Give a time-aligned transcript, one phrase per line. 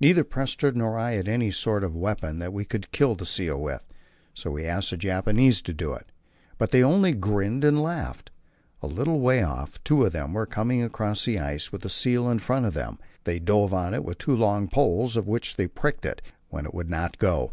[0.00, 3.60] Neither Prestrud nor I had any sort of weapon that we could kill the seal
[3.60, 3.84] with,
[4.32, 6.10] so we asked the Japanese to do it,
[6.56, 8.30] but they only grinned and laughed.
[8.80, 12.30] A little way off two of them were coming across the ice with a seal
[12.30, 15.68] in front of them; they drove it on with two long poles, with which they
[15.68, 17.52] pricked it when it would not go.